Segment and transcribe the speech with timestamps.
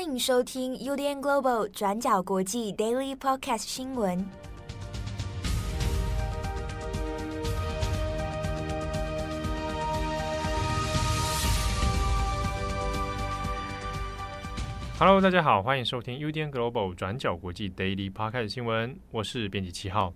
[0.00, 4.24] 欢迎收听 UDN Global 转角国际 Daily Podcast 新闻。
[14.98, 18.98] Hello，大家好，欢迎收听 UDN Global 转角国际 Daily Podcast 新闻。
[19.10, 20.14] 我是编辑七号，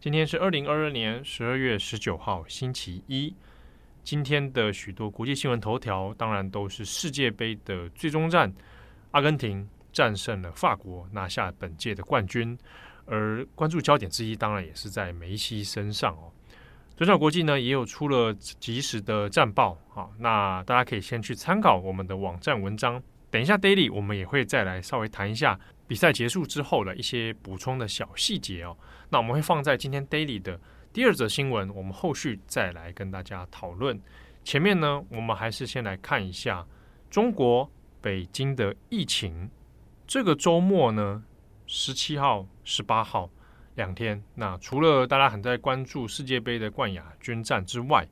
[0.00, 3.32] 今天是二零二二年十二月十九号，星期一。
[4.02, 8.52] 今天的许多国际新闻头条，当然都是世界杯的最终战，
[9.12, 12.58] 阿根廷战胜了法国，拿下本届的冠军。
[13.04, 16.30] 而关注焦点之一，当然也是在梅西身上哦。
[16.96, 23.02] 转角国际呢，也有出了及时的战报，好，那大家可以先去参考我们的网站文章。
[23.28, 28.76] 等一下，Daily 我们也会再来稍微谈一下比赛结束之后的一些补充的小细节哦。
[29.10, 30.60] 那我们会放在今天 Daily 的。
[30.92, 34.00] 第二则新闻，我们后续再来跟大家讨论。
[34.44, 36.64] 前面呢，我们还是先来看一下
[37.10, 37.68] 中国
[38.02, 39.48] 北京的疫情。
[40.06, 41.24] 这个周末呢，
[41.66, 43.30] 十七号、十八号
[43.76, 48.06] 两天，那除了大家很在关注世界杯的冠亚军战之外，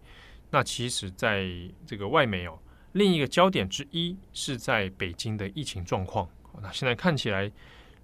[0.51, 1.47] 那其实在
[1.85, 2.59] 这个外媒哦，
[2.93, 6.27] 另一个焦点之一是在北京的疫情状况。
[6.63, 7.53] 那现在看起来。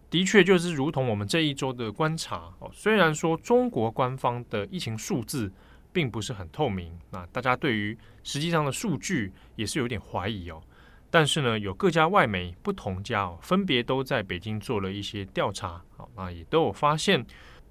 [0.09, 2.71] 的确，就是如同我们这一周的观察哦。
[2.73, 5.53] 虽然说中国官方的疫情数字
[5.93, 10.63] 并不是很透明，那大家对于实际上的数据也是有点怀疑哦。
[11.17, 17.25] 但是呢，有各家外媒不同家哦，分别都在北京做了一些调查，好，那也都有发现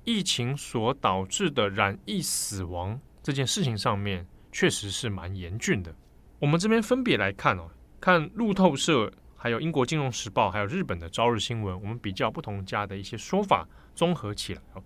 [0.04, 5.96] 疫情所导致的染疫死亡这件事情上面确实是蛮严峻的。
[6.40, 7.70] 我们这边分别来看哦，
[8.02, 9.14] 看路透社。
[9.36, 14.82] 还有英国金融时报，还有日本的朝日新闻，我们比较不同家的一些说法，综合起来哦。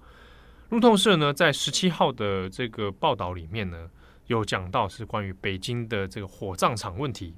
[0.67, 3.89] 路透社呢，在十七号的这个报道里面呢，
[4.27, 7.33] 有讲到是关于北京的这个火葬场问题。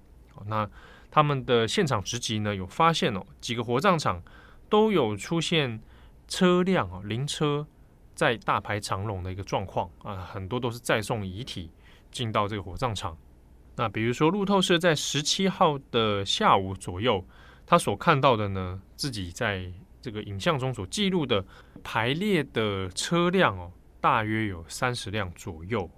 [0.47, 0.67] 那
[1.11, 4.23] 他们的现场直击呢，有发现哦，几个火葬场
[4.69, 5.81] 都有出现
[6.27, 7.67] 车辆哦，灵车
[8.15, 11.69] 在大排长龙的一个状况啊，很多都是载送遗体
[12.09, 13.17] 进到这个火葬场。
[13.75, 17.25] 那比如说，路透社在十七号的下午左右，
[17.65, 19.71] 他所看到的呢，自己在
[20.01, 21.45] 这个影像中所记录的
[21.83, 25.89] 排列的车辆哦，大约有三十辆左右。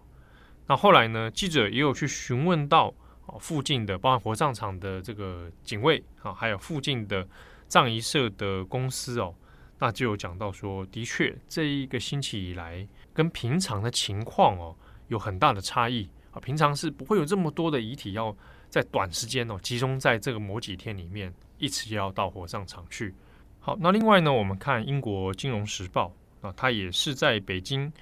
[0.67, 2.93] 那后来呢，记者也有去询问到
[3.25, 7.27] 哦，附近的包含火葬场的这个警卫啊，还有附近的
[7.67, 9.33] 葬仪社的公司哦，
[9.79, 14.75] 那就有讲到说，的确这一个星期以来，跟平常的情况哦，
[15.07, 16.09] 有很大的差异。
[16.31, 18.35] 啊，平常是不会有这么多的遗体要
[18.67, 23.13] 在短时间哦，集中在这个某几天里面一起要到火葬场去。
[23.59, 27.93] 好，那另外呢，我们看英国金融时报啊，它也是在北京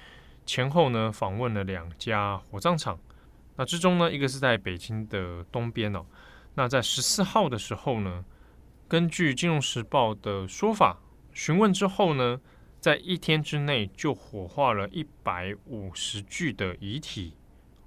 [0.46, 2.98] 前后呢访问了两家火葬场。
[3.62, 6.04] 那之中呢，一个是在北京的东边哦。
[6.54, 8.24] 那在十四号的时候呢，
[8.88, 10.98] 根据金融时报的说法，
[11.32, 12.40] 询问之后呢，
[12.80, 17.34] 在一天之内就火化了一百五十具的遗体。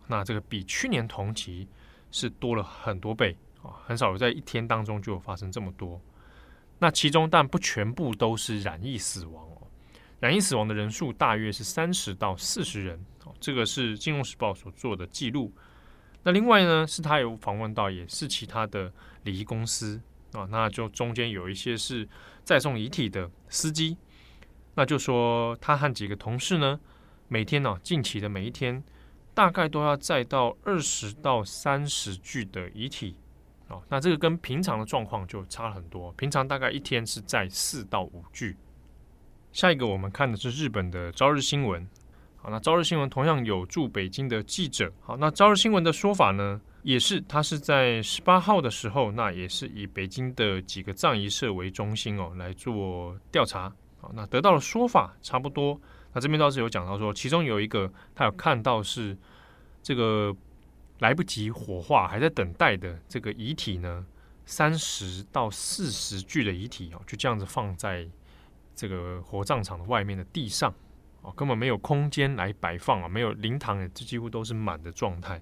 [0.08, 1.68] 那这个比去年同期
[2.10, 6.00] 是多了很多倍啊，很少有在一天当中就有发生这么多。
[6.80, 9.68] 那其中但不全部都是染疫死亡哦，
[10.22, 15.52] 染疫死亡的人数大约是三十到四十人哦，这个是《金融时报》所做的记录。
[16.26, 18.92] 那另外呢，是他有访问到也是其他的
[19.24, 20.02] 礼仪公司
[20.34, 22.06] 啊，那就中间有一些是
[22.44, 23.96] 载送遗体的司机，
[24.74, 26.80] 那就说他和几个同事呢，
[27.30, 28.84] 每天呢，近期的每一天。
[29.36, 33.18] 大概都要载到二十到三十具的遗体，
[33.68, 36.10] 哦，那这个跟平常的状况就差很多。
[36.14, 38.56] 平常大概一天是载四到五具。
[39.52, 41.86] 下一个我们看的是日本的朝日新闻，
[42.52, 55.80] 那朝日新闻同样有驻北京的记者，好，那朝日新闻的说法呢，也是他是在十八号的时候，那也是以北京的几个葬仪社为中心哦来做调查，好，那得到的说法差不多。
[56.14, 59.18] 那这边倒是有讲到说，其中有一个他有看到是
[59.82, 60.36] 这个
[61.00, 64.06] 来不及火化还在等待的这个遗体呢，
[64.46, 68.08] 三十到四十具的遗体哦，就这样子放在
[68.76, 70.74] 这个火葬场的外面的地上。
[71.26, 75.42] 哦，根本没有空间来摆放啊，没有灵堂，这几乎都是满的状态。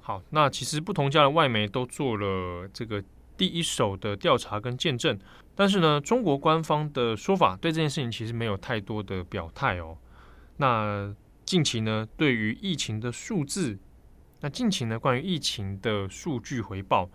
[0.00, 3.04] 好，那其实不同家的外媒都做了这个。
[3.38, 5.16] 第一手的调查跟见证，
[5.54, 9.96] 但是呢，中国官方的说法对这件事情其实没有太多的表态哦。
[10.56, 11.14] 那
[11.44, 13.78] 近期呢，对于疫情的数字，
[14.40, 17.08] 那近期呢，关于疫情的数据回报，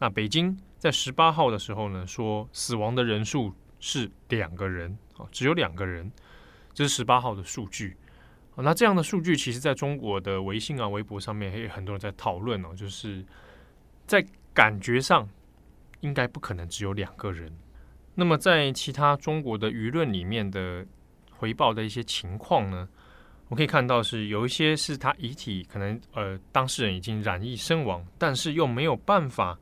[0.00, 6.12] 那北京在十八号的时候呢，说死亡的人数是两个人啊，只有两个人，
[6.72, 7.96] 这是十八号的数据。
[8.56, 13.24] 那这样的数据，其实在中国的微信啊、微博上面，也有很多人在讨论哦，就是
[14.06, 14.24] 在
[14.54, 15.28] 感觉上。
[16.02, 17.54] 应该不可能只有两个人。
[18.14, 20.82] 那么在其他中国的舆论里面的
[21.30, 22.88] 回报的一些情况呢，
[23.48, 29.58] 我可以看到是有一些是他遗体可能呃当事人已经染疫身亡，但是又没有办法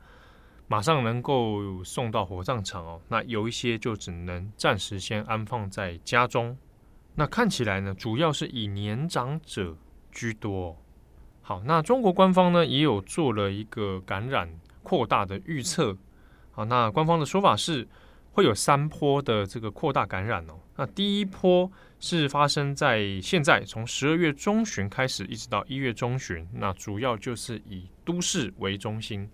[0.69, 3.01] 马上能够送到火葬场哦。
[3.09, 6.57] 那有一些就只能暂时先安放在家中。
[7.19, 9.75] 那看起来呢，主要是以年长者
[10.09, 10.75] 居多。
[11.41, 14.49] 好，那中国官方呢也有做了一个感染
[14.83, 15.97] 扩大的预测。
[16.51, 17.85] 好，那官方的说法是。
[18.31, 20.53] 会有三波的这个扩大感染哦。
[20.77, 21.69] 那第一波
[21.99, 26.47] 是发生在现在，从十二月中旬开始，一直到一月中旬。
[26.53, 29.29] 那主要就是以都市为中心。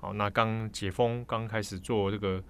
[0.00, 2.42] 好，那刚解封，刚开始做这个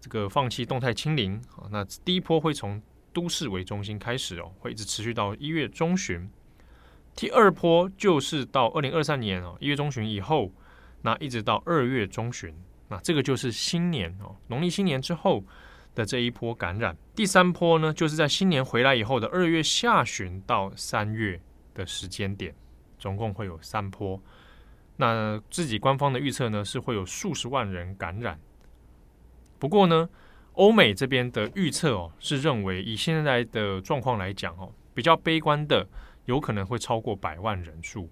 [0.00, 1.42] 这个放弃动态清零。
[1.48, 2.80] 好，那第一波会从
[3.18, 6.30] 都市为中心开始哦，会一直持续到一月中旬。
[7.16, 10.52] 第二波就是到二零二三年哦，一月中旬以后，
[11.02, 12.54] 那一直到二月中旬。
[12.86, 15.42] 那这个就是新年哦，农历新年之后
[15.96, 16.96] 的这一波感染。
[17.16, 21.40] 第三波呢，就是在新年回来以后的二月下旬到三月
[21.74, 22.54] 的时间点，
[23.00, 24.22] 总共会有三波。
[24.94, 28.38] 那自己官方的预测呢，是会有数十万人感染。
[29.58, 30.08] 不过呢，
[30.58, 35.86] 欧美这边的预测哦，是认为以现在的状况来讲哦，比较悲观的，
[36.24, 38.10] 有可能会超过百万人数。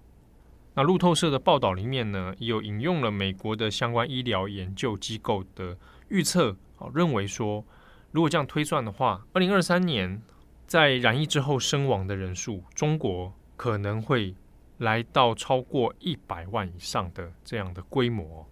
[0.73, 5.77] 那路透社的报道里面呢，也有引用了美国的相关医疗研究机构的
[6.07, 7.65] 预测，啊，认为说，
[8.11, 10.21] 如果这样推算的话，二零二三年
[10.65, 14.33] 在染疫之后身亡的人数，中国可能会
[14.77, 18.47] 来到超过一百万以上的这样的规模，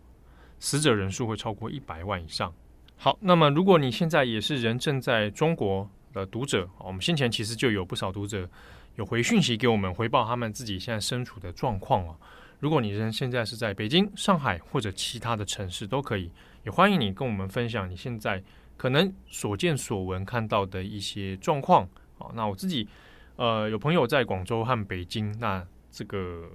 [0.60, 2.54] 死者人数会超过一百万以上。
[2.98, 8.50] 好，那么如果你现在也是人正在中国的读者，我们先前其实就有不少读者。
[8.96, 12.16] 有回讯息给我们，回报他们自己现在身处的状况哦。
[12.62, 16.32] 如果你人现在是在北京、上海或者其他的城市，都可以，
[16.64, 18.42] 也欢迎你跟我们分享你现在
[18.78, 21.86] 可能所见所闻看到的一些状况。
[22.18, 22.88] 好，那我自己
[23.36, 25.62] 呃有朋友在广州和北京，那
[25.92, 26.50] 这个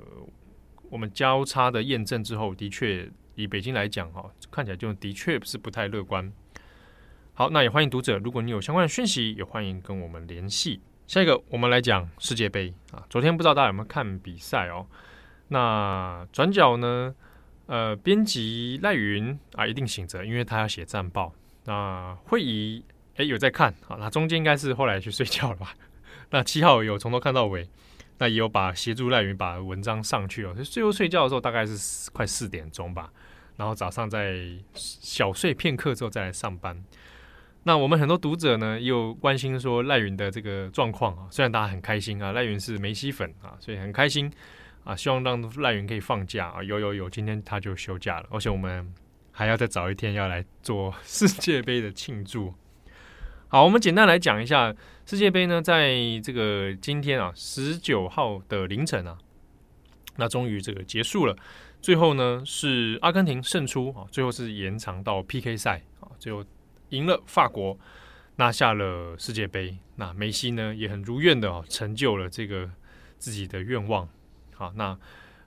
[0.88, 3.06] 我们交叉的验证之后，的确
[3.40, 6.32] 以北京来讲哈，看起来就的确是不太乐观。
[7.32, 10.80] 好，那也欢迎读者，如果你有相关的讯息，也欢迎跟我们联系。
[11.06, 13.04] 下一个，我们来讲世界杯啊。
[13.08, 14.86] 昨天不知道大家有没有看比赛哦？
[15.48, 17.14] 那转角呢？
[17.66, 21.32] 呃，编辑赖云啊，一定醒着，因为他要写战报。
[21.66, 22.84] 那会议
[23.14, 23.96] 诶有在看啊？
[23.98, 25.72] 那中间应该是后来去睡觉了吧？
[26.30, 27.68] 那七号有从头看到尾，
[28.18, 30.54] 那也有把协助赖云把文章上去哦。
[30.64, 33.12] 最后睡觉的时候大概是快四点钟吧，
[33.60, 34.40] 然后早上再
[34.72, 36.82] 小睡片刻之后再来上班。
[37.64, 44.32] 那我们很多读者呢，又关心说赖云的这个状况啊，虽然大家很开心啊，赖云是梅西粉啊，所以很开心
[44.82, 48.90] 啊，希望让赖云可以放假啊，有有有，今天他就休假了，而且我们
[49.30, 52.54] 还要再早一天要来做 世界杯的庆祝。
[53.48, 54.74] 好，我们简单来讲一下
[55.04, 59.18] 世界杯呢，在这个今天啊，十九号的凌晨啊，
[60.16, 61.36] 那终于这个结束了，
[61.80, 66.44] 最后呢是阿根廷胜出啊，最后是延长到 PK 赛啊，最后。
[66.90, 67.78] 赢了法国，
[68.34, 69.78] 拿下了世界杯。
[69.94, 72.68] 那梅西呢也很如愿的哦，成就了这个
[73.16, 74.08] 自己的愿望。
[74.56, 74.98] 好，那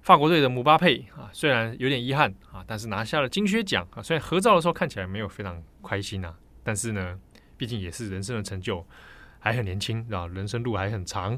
[0.02, 4.02] 法国队的姆巴佩啊，虽然有点遗憾啊，但是拿下了金靴奖啊。
[4.02, 6.34] 虽然合照的时候看起来没有非常开心啊，
[6.64, 7.20] 但是呢，
[7.58, 8.88] 毕竟也是人生的成就，
[9.40, 11.38] 还很年轻啊，人生路还很长。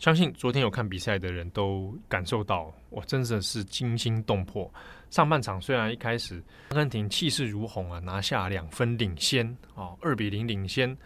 [0.00, 4.72] 相信昨天有看比赛的人都感受到，哇，真的是惊心动魄。
[5.10, 10.96] 上半场虽然一开始阿根廷气势如虹啊，拿下两分领先啊，二比零领先。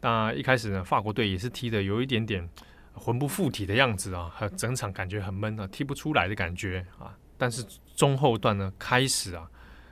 [0.00, 2.48] 那一开始呢，法国队也是踢得有一点点
[2.92, 7.12] 魂不附体的样子啊，整场感觉很闷啊，踢不出来的感觉啊。
[7.36, 9.44] 但是中后段呢，开始啊，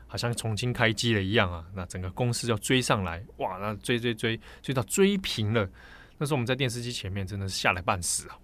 [0.07, 5.69] 好像重新开机了一样啊，那整个攻势要追上来，哇，那追追追追到追平了。
[6.19, 8.39] 那时候我们在电视机前面真的是吓了半死啊！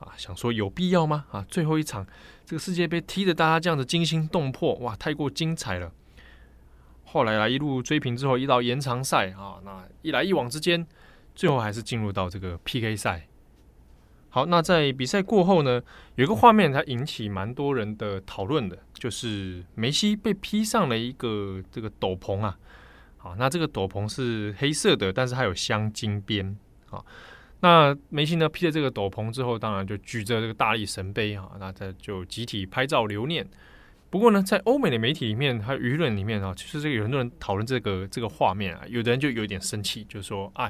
[0.00, 1.26] 啊，想说有必要吗？
[1.30, 2.06] 啊，最后一场
[2.44, 5.92] 这个世界杯踢得大家这样子惊心动魄，哇，太过精彩了。
[7.04, 10.86] 后来啊，一路追平之后，一到延长赛啊，那一来一往之间，
[11.34, 13.26] 最后还是进入到这个 PK 赛。
[14.30, 15.82] 好，那在比赛过后呢，
[16.14, 22.56] 有一个画面它引起蛮多人的讨论的，就是梅西被披上了一个这个斗篷啊。
[23.18, 26.56] 好，那这个斗篷是黑色的，但是它有镶金边。
[26.90, 27.06] 好，
[27.60, 33.48] 那梅西呢，披着这个斗篷之后，当然就举着这个大力神杯啊，那他就集体拍照留念。
[34.10, 40.68] 不过呢，在欧美的媒体里面还有舆论里面啊，其实这个有很多人讨论这个这个画面啊，有的人就有点生气，就说啊，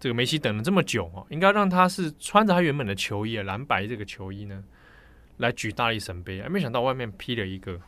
[0.00, 4.64] 这个梅西等了这么久啊，应该让他是穿着他原本的球衣啊，蓝白这个球衣呢，
[5.36, 7.78] 来举大力神杯啊，没想到外面披了一个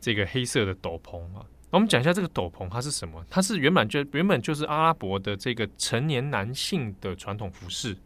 [0.00, 1.46] 这个黑色的斗篷啊。
[1.68, 3.24] 那我们讲一下这个斗篷，它是什么？
[3.28, 7.96] 它是原本就原本就是阿拉伯的这个成年男性的传统服饰。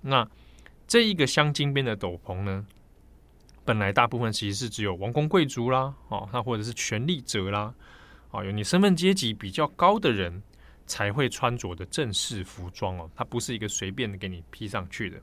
[0.00, 0.26] 那
[0.86, 2.66] 这一个镶金边的斗篷呢，
[3.62, 7.74] 本来大部分其实是只有王公贵族啦，哦，那或者是权力者啦，
[8.30, 10.42] 哦，有你身份阶级比较高的人
[10.86, 15.20] 才会穿着的正式服装哦，它不是一个随便的给你披上去的。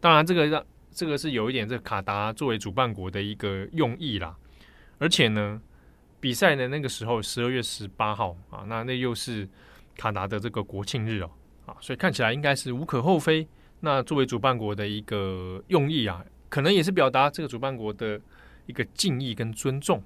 [0.00, 4.36] 当然，这个让这个是有一点这个卡达作为主办国的一个用意啦，
[4.98, 5.62] 而且呢。
[6.26, 9.48] 比赛的那个时候，十二月十八号啊，那那又是
[9.94, 11.30] 卡达的这个国庆日哦，
[11.66, 13.46] 啊，所以看起来应该是无可厚非。
[13.78, 18.20] 那作为主办国的一个用意啊，可能也是表达这个主办国的
[18.66, 20.02] 一个敬意跟尊重。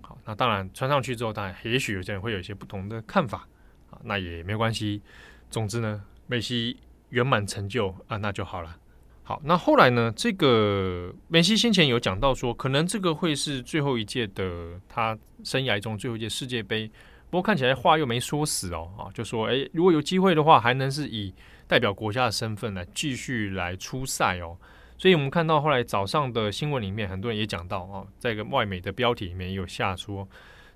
[0.00, 3.38] 好，那当然穿上去之后，当然也许有些人会有一些不同的看法
[3.90, 5.02] 啊，那也没关系。
[5.50, 6.76] 总之呢，梅西
[7.08, 8.76] 圆满成就啊，那就好了。
[9.28, 10.10] 好，那后来呢？
[10.16, 16.90] 这个梅西先前有讲到说，可能这个会是最后一届的他生涯中最后一届世界杯。
[17.28, 21.34] 不过看起来话又没说死哦，啊，就说诶，如果有机会的话，还能是以
[21.66, 24.56] 代表国家的身份来继续来出赛哦。
[24.96, 30.26] 所以我们看到后来早上的新闻里面，很多人也讲到啊，在一个外媒的标题里面也有下说，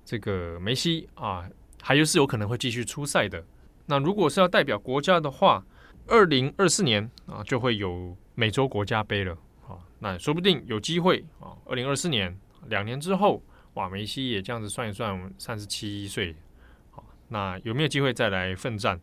[0.05, 1.49] 这个梅西啊，
[1.81, 3.43] 还有是有可能会继续出赛的。
[3.87, 5.65] 那如果是要代表国家的话，
[6.07, 8.15] 二零二四年啊，就会有。
[8.35, 11.53] 美洲国家杯了，啊，那说不定有机会啊。
[11.65, 12.35] 二零二四年
[12.67, 13.43] 两年之后，
[13.75, 16.35] 哇，梅西也这样子算一算，三十七岁，
[16.89, 18.99] 好，那有没有机会再来奋战？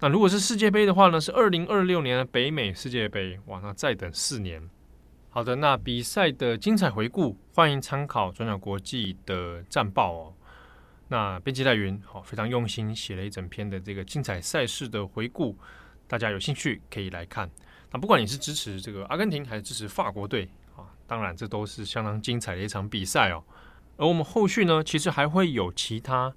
[0.00, 1.20] 那如果是世界杯的话呢？
[1.20, 4.68] 是二零二六年的北美世界杯，哇，那再等四年。
[5.30, 10.34] 好的，那比赛的精彩回顾，欢迎参考转角国际的战报哦。
[11.06, 15.56] 那编辑戴云好，非常用心写了一整篇的这个精彩赛事的回顾，
[16.06, 17.50] 大家有兴趣可以来看。
[17.92, 23.42] 那不管你是支持这个阿根廷还是支持法国队啊，当然这都是相当精彩的一场比赛哦。
[23.96, 26.34] 而我们后续呢，其实还会有其他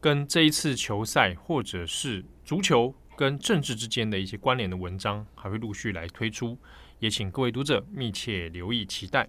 [0.00, 6.58] 跟这一次球赛或者是足球跟政治之间的一些关联的文章，还会陆续来推出，
[6.98, 9.28] 也请各位读者密切留意期待。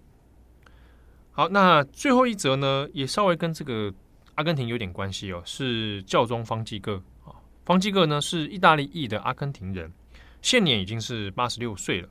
[1.30, 3.94] 好，那最后一则呢，也稍微跟这个
[4.34, 7.02] 阿根廷有点关系哦，是教宗方济各，
[7.64, 9.92] 方济各呢是意大利裔的阿根廷人。
[10.40, 12.08] 现年已经是八十六岁了，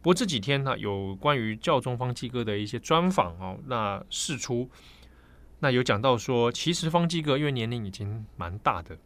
[0.00, 4.70] 不过这几天呢，有关于教宗方济各的一些专访哦，那释出，
[5.58, 8.96] 那有讲到说，其实方济各因为年龄已经蛮大的，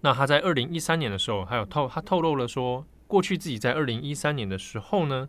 [0.00, 5.28] 那他在二零一三年的时候，还有透他透露了说，过去自己在二零一三年的时候呢，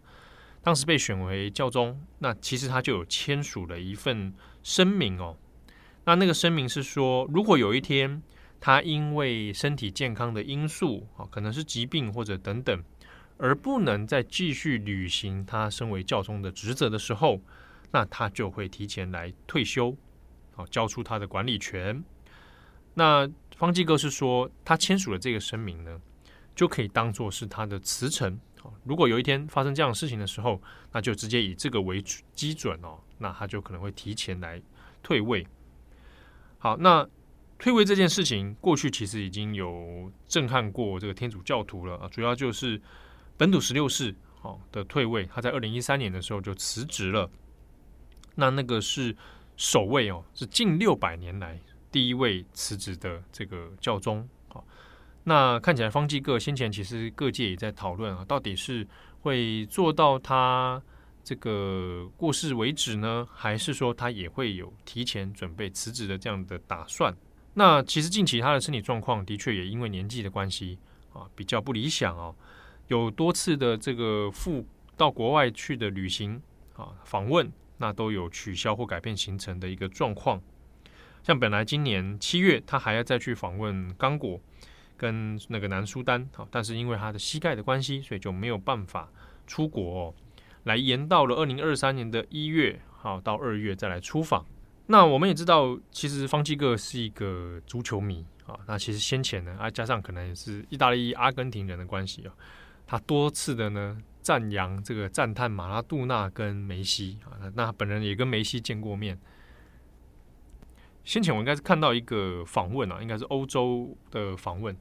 [0.64, 4.34] 当时被选为教宗，那其实他就有签署了一份
[4.64, 5.36] 声明哦，
[6.06, 8.24] 那那个声明是说，如果有一天。
[8.60, 12.84] 他因为身体健康的因素啊，可能是疾病或者等等，
[13.38, 17.40] 而不能再继续履行他身为教宗的职责的时候，
[17.92, 19.96] 那他就会提前来退休，
[20.56, 22.04] 啊，交出他的管理权。
[22.96, 26.02] 那方济哥是说，他签署了这个声明呢，
[26.56, 28.40] 就可以当做是他的辞呈。
[28.84, 30.60] 如果有一天发生这样的事情的时候，
[30.92, 32.02] 那就直接以这个为
[32.34, 34.60] 基准哦，那他就可能会提前来
[35.04, 35.46] 退位。
[36.58, 37.08] 好，那。
[37.60, 42.08] 退位这件事情，过去其实已经有震撼过这个天主教徒了啊。
[42.10, 42.80] 主要就是
[43.36, 47.30] 本土十六世哦的退位，他在二零一三年的时候就辞职了。
[48.36, 49.16] 那那个是
[49.56, 51.60] 首位哦，是近六百年来
[51.92, 54.30] 第一位辞职的这个教宗。
[54.50, 54.64] 好，
[55.24, 58.88] 那看起来方济各先前其实各界也在讨论啊，到底是
[59.22, 60.80] 会做到他
[61.24, 67.18] 这个过世为止呢，还是说他也会有提前准备辞职的这样的打算？
[67.60, 70.78] 那其实近期他的身体状况的确也因为年纪的关系
[71.12, 72.36] 啊，比较不理想哦，
[72.88, 74.64] 有多次的这个赴
[74.96, 76.40] 到国外去的旅行
[76.76, 80.40] 啊访问，那都有取消或改变行程的一个状况。
[81.24, 84.40] 像本来今年七月他还要再去访问刚果
[84.96, 89.10] 跟那个南苏丹好，但是因为他的膝盖的关系，所以就没有办法
[89.48, 90.14] 出国哦，
[90.66, 94.46] 来延到了二零二三年的一月好到二月再来出访。
[94.88, 98.58] 那我们也知道，其实方基哥是一个足球迷啊。
[98.67, 102.34] 那其实先前呢，啊加上可能也是意大利阿根廷人的关系啊，
[102.86, 107.36] 他多次的呢赞扬这个赞叹马拉杜纳跟梅西啊。
[107.53, 109.20] 那他本人也跟梅西见过面。
[111.03, 114.74] 先前我应该是看到一个访问啊，应该是欧洲的访问，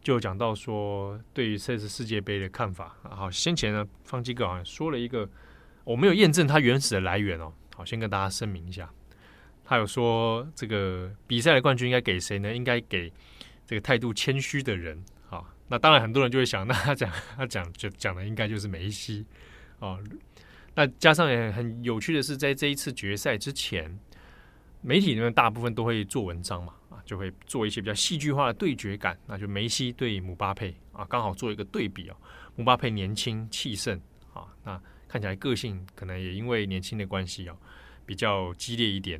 [0.00, 3.14] 就讲到说对于这次世界杯的看法啊。
[3.14, 5.28] 好，先前呢，方基哥好像说了一个，
[5.84, 7.52] 我没有验证他原始的来源哦。
[7.76, 8.92] 好，先跟大家声明一下。
[9.72, 12.54] 他有说，这个比赛的冠军应该给谁呢？
[12.54, 13.10] 应该给
[13.64, 15.42] 这个态度谦虚的人啊。
[15.66, 19.24] 那当然，很多人就会想，那他讲他讲就讲的应该就是梅西
[19.78, 19.98] 啊。
[20.74, 23.98] 那加上也很有趣的是，在这一次决赛之前，
[24.82, 32.16] 媒体里面大部分都会做文章嘛，啊，就会做一些比较戏剧化的对决感，那就梅西对姆巴佩啊，刚好做一个对比哦。
[32.56, 33.98] 姆巴佩年轻气盛
[34.34, 37.56] 啊，那看起来个性可能也因为年轻的关系哦，
[38.04, 39.18] 比较激烈一点。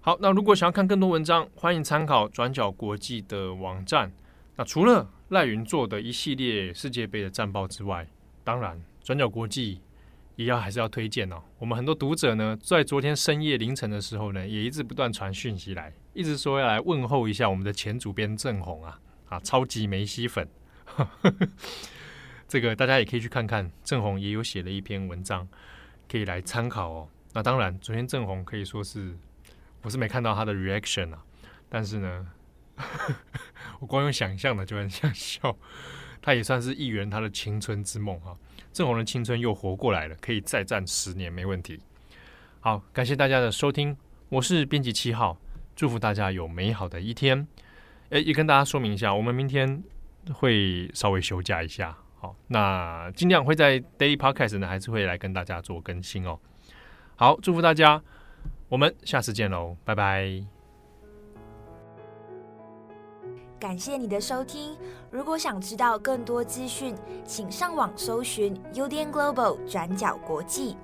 [0.00, 4.12] 好，那如果想要看更多文章，欢迎参考转角国际的网站。
[4.56, 8.06] 那除了赖云做的一系列世界杯的战报之外，
[8.42, 9.80] 当然转角国际。
[10.36, 11.42] 也要还是要推荐哦。
[11.58, 20.48] 我们很多读者呢，在昨天深夜凌晨的时候呢，也一直不断传讯息来，一直说要来问候一下我们的前主编郑红啊啊，超级梅西粉。
[22.46, 25.48] 这个大家也可以去看看，郑红也有写了一篇文章，
[26.08, 27.08] 可以来参考哦。
[27.32, 29.18] 那当然，昨天郑红可以说是
[29.82, 31.22] 我是没看到他的 reaction 啊，
[31.68, 32.26] 但是呢，
[33.80, 35.56] 我光用想象的就很想笑。
[36.20, 38.36] 他也算是一圆他的青春之梦哈。
[38.72, 41.80] 郑红的青春又活过来了，可以再战十年没问题。
[42.60, 43.96] 好，感谢大家的收听，
[44.28, 45.38] 我是编辑七号，
[45.76, 47.46] 祝福大家有美好的一天。
[48.10, 49.82] 诶，也跟大家说明一下，我们明天
[50.32, 56.38] 会稍微休假一下，好，那尽量会在 Daily Podcast 呢，还是会来跟大家做更新哦。
[57.16, 58.02] 好，祝福大家，
[58.68, 60.44] 我们下次见喽，拜拜。
[63.58, 64.76] 感谢你的收听。
[65.10, 66.94] 如果想知道更多资讯，
[67.24, 70.76] 请上网搜寻 UDN Global 转角国际。